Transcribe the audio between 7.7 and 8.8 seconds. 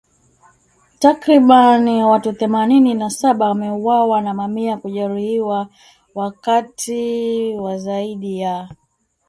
zaidi ya